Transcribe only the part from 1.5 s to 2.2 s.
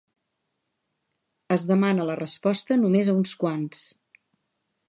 Es demana la